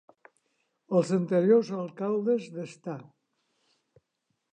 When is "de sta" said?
2.57-2.97